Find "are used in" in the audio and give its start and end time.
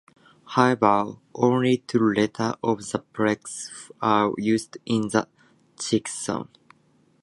4.01-5.09